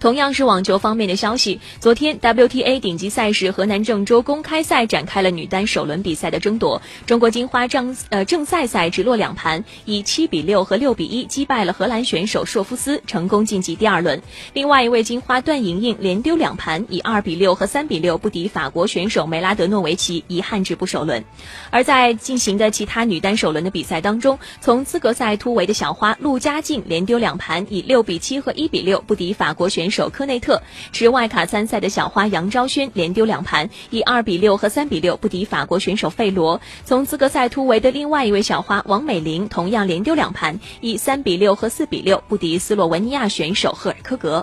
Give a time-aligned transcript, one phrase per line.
[0.00, 6.82] 同样是网球方面的消息，昨天 WTA 顶级赛事河南郑州公开赛展开了女单首轮比赛的争夺。
[7.06, 14.22] 中国金花张呃郑赛赛只落两盘，以七比六和六比一击败了荷兰选手硕夫斯，成功晋级第二轮。
[14.52, 21.24] 另外一位金花段莹莹连丢两盘，以二比六和三比六不敌法国选手梅拉德诺维奇，遗憾止步首轮。
[21.70, 30.62] 而在进行的其他女单首轮的比赛当中，从资格赛突围的小花陆佳静连丢两盘，以六比七和一比六不敌法国选手科内特
[30.92, 36.60] 持外卡参赛的小花杨昭轩连丢两盘，以二比六和三比六不敌法国选手费罗。
[36.84, 44.42] 从资格赛突围的另外一位小花王美玲同样连丢两盘，以三比六和四比六不敌斯洛文尼亚选手赫尔科格。